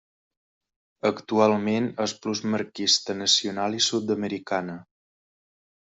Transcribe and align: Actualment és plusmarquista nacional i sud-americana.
Actualment 1.09 1.89
és 2.07 2.15
plusmarquista 2.23 3.19
nacional 3.21 3.81
i 3.81 3.85
sud-americana. 3.89 4.79